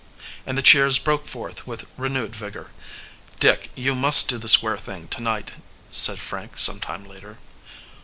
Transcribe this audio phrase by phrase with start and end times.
[0.47, 2.71] And the cheers broke forth with renewed vigor.
[3.39, 5.53] "Dick, you must do the square thing tonight,"
[5.91, 7.37] said Frank some time later.